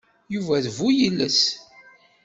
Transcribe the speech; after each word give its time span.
Yuba 0.33 0.55
d 0.63 0.67
bu-yiles. 0.77 1.39